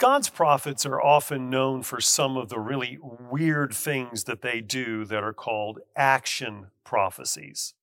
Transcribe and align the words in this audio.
God's 0.00 0.30
prophets 0.30 0.86
are 0.86 0.98
often 0.98 1.50
known 1.50 1.82
for 1.82 2.00
some 2.00 2.38
of 2.38 2.48
the 2.48 2.58
really 2.58 2.98
weird 3.02 3.74
things 3.74 4.24
that 4.24 4.40
they 4.40 4.62
do 4.62 5.04
that 5.04 5.22
are 5.22 5.34
called 5.34 5.80
action 5.94 6.68
prophecies. 6.84 7.74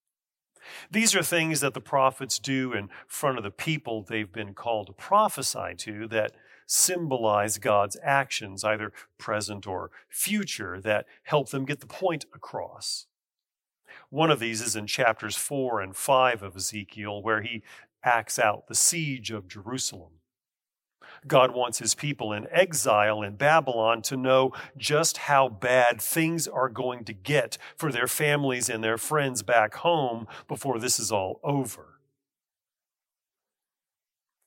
These 0.90 1.16
are 1.16 1.22
things 1.22 1.62
that 1.62 1.76
the 1.76 1.80
prophets 1.80 2.40
do 2.40 2.74
in 2.74 2.90
front 3.06 3.38
of 3.38 3.44
the 3.44 3.52
people 3.52 4.02
they've 4.02 4.32
been 4.32 4.56
called 4.56 4.88
to 4.88 4.94
prophesy 4.94 5.76
to 5.78 6.08
that 6.08 6.32
symbolize 6.66 7.60
God's 7.60 7.98
actions, 8.02 8.64
either 8.64 8.92
present 9.20 9.68
or 9.68 9.92
future, 10.10 10.82
that 10.82 11.06
help 11.22 11.50
them 11.50 11.66
get 11.66 11.82
the 11.82 11.86
point 11.86 12.26
across. 12.34 13.06
One 14.10 14.32
of 14.32 14.40
these 14.40 14.62
is 14.62 14.76
in 14.76 14.88
chapters 14.88 15.36
4 15.36 15.82
and 15.82 15.96
5 15.96 16.42
of 16.42 16.56
Ezekiel, 16.56 17.22
where 17.22 17.44
he 17.44 17.62
acts 18.04 18.40
out 18.40 18.66
the 18.68 18.76
siege 18.76 19.30
of 19.30 19.48
Jerusalem. 19.48 20.17
God 21.26 21.54
wants 21.54 21.80
his 21.80 21.96
people 21.96 22.34
in 22.34 22.48
exile 22.52 23.22
in 23.22 23.36
Babylon 23.36 24.02
to 24.04 24.18
know 24.18 24.54
just 24.78 25.18
how 25.18 25.50
bad 25.50 26.02
things 26.02 26.48
are 26.48 26.70
going 26.70 27.04
to 27.06 27.14
get 27.14 27.58
for 27.76 27.92
their 27.92 28.08
families 28.08 28.70
and 28.70 28.84
their 28.84 28.98
friends 28.98 29.44
back 29.44 29.76
home 29.76 30.28
before 30.48 30.80
this 30.80 31.00
is 31.00 31.12
all 31.12 31.40
over. 31.44 32.00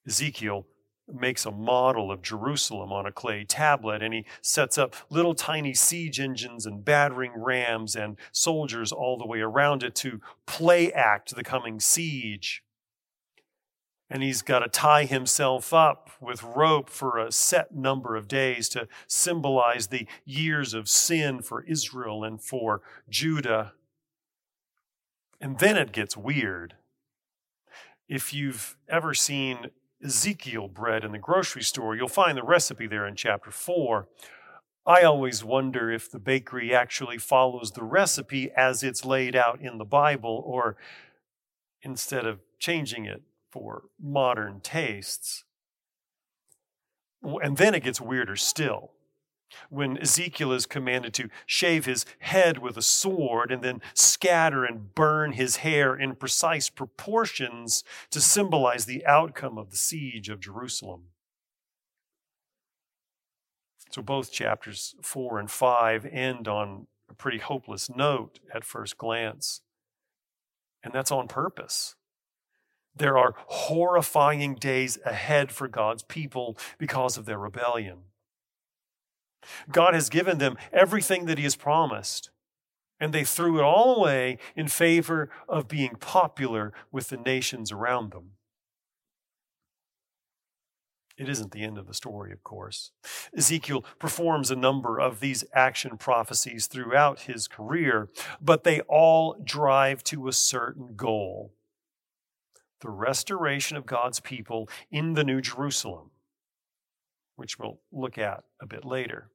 Ezekiel 0.06 0.66
makes 1.12 1.45
a 1.45 1.51
model 1.51 2.10
of 2.10 2.23
Jerusalem 2.23 2.93
on 2.93 3.07
a 3.07 3.12
clay 3.12 3.45
tablet 3.45 4.02
and 4.02 4.15
he 4.15 4.27
sets 4.43 4.79
up 4.79 4.95
little 5.10 5.34
tiny 5.34 5.74
siege 5.74 6.21
engines 6.21 6.66
and 6.66 6.84
battering 6.84 7.32
rams 7.37 7.96
and 7.96 8.16
soldiers 8.32 8.93
all 8.93 9.18
the 9.18 9.27
way 9.27 9.41
around 9.41 9.82
it 9.82 9.95
to 9.96 10.21
play 10.46 10.93
act 10.93 11.35
the 11.35 11.45
coming 11.45 11.80
siege 11.80 12.63
and 14.11 14.25
he's 14.25 14.43
got 14.43 14.59
to 14.59 14.69
tie 14.69 15.05
himself 15.05 15.73
up 15.73 16.11
with 16.21 16.43
rope 16.43 16.91
for 16.91 17.19
a 17.19 17.30
set 17.30 17.75
number 17.75 18.16
of 18.16 18.27
days 18.27 18.69
to 18.71 18.89
symbolize 19.07 19.87
the 19.87 20.07
years 20.25 20.75
of 20.75 20.89
sin 20.89 21.41
for 21.41 21.63
Israel 21.63 22.25
and 22.25 22.43
for 22.43 22.83
Judah. 23.09 23.73
And 25.41 25.61
then 25.61 25.77
it 25.77 25.93
gets 25.93 26.16
weird. 26.16 26.75
If 28.09 28.35
you've 28.35 28.77
ever 28.88 29.15
seen 29.15 29.66
Ezekiel 30.05 30.66
bread 30.66 31.05
in 31.05 31.13
the 31.13 31.19
grocery 31.19 31.63
store, 31.63 31.95
you'll 31.95 32.09
find 32.09 32.37
the 32.37 32.43
recipe 32.43 32.88
there 32.88 33.07
in 33.07 33.15
chapter 33.15 33.53
4. 33.53 34.09
I 34.85 35.03
always 35.03 35.45
wonder 35.45 35.91
if 35.93 36.11
the 36.11 36.19
bakery 36.19 36.75
actually 36.75 37.19
follows 37.19 37.73
the 37.73 37.85
recipe 37.85 38.51
as 38.57 38.83
it's 38.83 39.05
laid 39.05 39.37
out 39.37 39.61
in 39.61 39.79
the 39.79 39.85
Bible, 39.85 40.43
or 40.45 40.77
instead 41.83 42.27
of 42.27 42.41
changing 42.59 43.05
it, 43.05 43.23
for 43.51 43.84
modern 44.01 44.60
tastes. 44.60 45.45
And 47.23 47.57
then 47.57 47.74
it 47.74 47.84
gets 47.84 48.01
weirder 48.01 48.37
still. 48.37 48.92
When 49.68 49.98
Ezekiel 49.98 50.52
is 50.52 50.65
commanded 50.65 51.12
to 51.15 51.29
shave 51.45 51.84
his 51.84 52.07
head 52.20 52.59
with 52.59 52.76
a 52.76 52.82
sword 52.82 53.51
and 53.51 53.62
then 53.62 53.82
scatter 53.95 54.65
and 54.65 54.95
burn 54.95 55.32
his 55.32 55.57
hair 55.57 55.96
in 55.96 56.15
precise 56.15 56.70
proportions 56.70 57.82
to 58.10 58.20
symbolize 58.20 58.84
the 58.84 59.04
outcome 59.04 59.59
of 59.59 59.70
the 59.70 59.76
siege 59.76 60.29
of 60.29 60.40
Jerusalem. 60.40 61.07
So 63.90 64.03
both 64.03 64.31
chapters 64.31 64.94
4 65.03 65.41
and 65.41 65.50
5 65.50 66.06
end 66.06 66.47
on 66.47 66.87
a 67.09 67.14
pretty 67.14 67.38
hopeless 67.38 67.91
note 67.91 68.38
at 68.54 68.64
first 68.64 68.97
glance. 68.97 69.62
And 70.84 70.92
that's 70.92 71.10
on 71.10 71.26
purpose. 71.26 71.97
There 72.94 73.16
are 73.16 73.34
horrifying 73.47 74.56
days 74.56 74.98
ahead 75.04 75.53
for 75.53 75.69
God's 75.69 76.03
people 76.03 76.56
because 76.78 77.16
of 77.16 77.25
their 77.25 77.38
rebellion. 77.38 77.98
God 79.70 79.94
has 79.94 80.09
given 80.09 80.38
them 80.38 80.56
everything 80.72 81.26
that 81.26 81.38
He 81.38 81.44
has 81.44 81.56
promised, 81.56 82.31
and 82.98 83.12
they 83.12 83.25
threw 83.25 83.59
it 83.59 83.62
all 83.62 83.97
away 83.97 84.38
in 84.54 84.69
favor 84.69 85.31
of 85.48 85.69
being 85.69 85.97
popular 85.97 86.72
with 86.92 87.09
the 87.09 87.16
nations 87.16 87.72
around 87.72 88.12
them. 88.12 88.32
It 91.16 91.28
isn't 91.28 91.53
the 91.53 91.64
end 91.64 91.76
of 91.76 91.87
the 91.87 91.94
story, 91.94 92.32
of 92.32 92.43
course. 92.43 92.93
Ezekiel 93.37 93.84
performs 93.98 94.50
a 94.50 94.56
number 94.56 94.98
of 94.98 95.20
these 95.20 95.44
action 95.53 95.98
prophecies 95.98 96.66
throughout 96.66 97.20
his 97.20 97.47
career, 97.47 98.09
but 98.41 98.64
they 98.64 98.81
all 98.82 99.37
drive 99.44 100.03
to 100.04 100.28
a 100.28 100.32
certain 100.32 100.94
goal 100.97 101.53
the 102.80 102.91
restoration 102.91 103.76
of 103.76 103.86
God's 103.86 104.20
people 104.20 104.68
in 104.91 105.14
the 105.14 105.24
New 105.24 105.41
Jerusalem, 105.41 106.10
which 107.36 107.58
we'll 107.58 107.80
look 107.92 108.18
at 108.18 108.44
a 108.60 108.66
bit 108.66 108.84
later. 108.84 109.30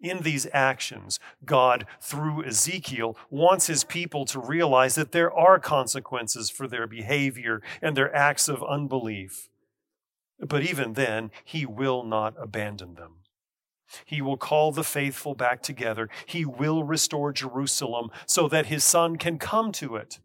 In 0.00 0.18
these 0.20 0.46
actions, 0.52 1.18
God, 1.44 1.86
through 2.00 2.44
Ezekiel, 2.44 3.16
wants 3.30 3.66
his 3.66 3.82
people 3.84 4.26
to 4.26 4.38
realize 4.38 4.94
that 4.94 5.12
there 5.12 5.32
are 5.32 5.58
consequences 5.58 6.50
for 6.50 6.68
their 6.68 6.86
behavior 6.86 7.62
and 7.80 7.96
their 7.96 8.14
acts 8.14 8.48
of 8.48 8.62
unbelief. 8.62 9.48
But 10.38 10.62
even 10.62 10.94
then, 10.94 11.30
he 11.44 11.64
will 11.64 12.04
not 12.04 12.34
abandon 12.38 12.94
them. 12.94 13.16
He 14.04 14.22
will 14.22 14.36
call 14.36 14.70
the 14.70 14.84
faithful 14.84 15.34
back 15.34 15.62
together. 15.62 16.08
He 16.26 16.44
will 16.44 16.84
restore 16.84 17.32
Jerusalem 17.32 18.10
so 18.26 18.48
that 18.48 18.66
his 18.66 18.84
son 18.84 19.16
can 19.16 19.38
come 19.38 19.72
to 19.72 19.96
it 19.96 20.20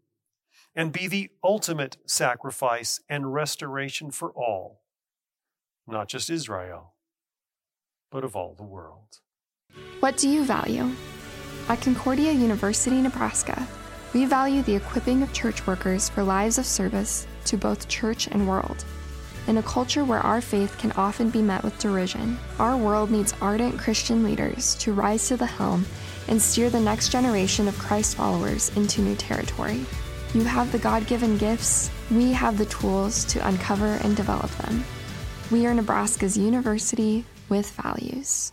and 0.76 0.92
be 0.92 1.08
the 1.08 1.30
ultimate 1.42 1.96
sacrifice 2.04 3.00
and 3.08 3.32
restoration 3.32 4.10
for 4.10 4.30
all, 4.32 4.82
not 5.86 6.06
just 6.06 6.28
Israel, 6.28 6.92
but 8.10 8.22
of 8.22 8.36
all 8.36 8.54
the 8.54 8.62
world. 8.62 9.20
What 10.00 10.18
do 10.18 10.28
you 10.28 10.44
value? 10.44 10.90
At 11.68 11.80
Concordia 11.80 12.30
University, 12.30 13.00
Nebraska, 13.00 13.66
we 14.12 14.26
value 14.26 14.62
the 14.62 14.76
equipping 14.76 15.22
of 15.22 15.32
church 15.32 15.66
workers 15.66 16.10
for 16.10 16.22
lives 16.22 16.58
of 16.58 16.66
service 16.66 17.26
to 17.46 17.56
both 17.56 17.88
church 17.88 18.28
and 18.28 18.46
world. 18.46 18.84
In 19.48 19.58
a 19.58 19.62
culture 19.62 20.04
where 20.04 20.20
our 20.20 20.40
faith 20.40 20.76
can 20.78 20.92
often 20.92 21.30
be 21.30 21.40
met 21.40 21.62
with 21.62 21.78
derision, 21.78 22.38
our 22.58 22.76
world 22.76 23.10
needs 23.10 23.34
ardent 23.40 23.78
Christian 23.78 24.22
leaders 24.24 24.74
to 24.76 24.92
rise 24.92 25.28
to 25.28 25.36
the 25.36 25.46
helm 25.46 25.86
and 26.28 26.40
steer 26.40 26.68
the 26.68 26.80
next 26.80 27.10
generation 27.10 27.66
of 27.68 27.78
Christ 27.78 28.16
followers 28.16 28.76
into 28.76 29.00
new 29.00 29.14
territory. 29.16 29.86
You 30.36 30.44
have 30.44 30.70
the 30.70 30.78
God 30.78 31.06
given 31.06 31.38
gifts, 31.38 31.90
we 32.10 32.30
have 32.32 32.58
the 32.58 32.66
tools 32.66 33.24
to 33.24 33.48
uncover 33.48 33.86
and 33.86 34.14
develop 34.14 34.50
them. 34.58 34.84
We 35.50 35.64
are 35.64 35.72
Nebraska's 35.72 36.36
university 36.36 37.24
with 37.48 37.70
values. 37.70 38.52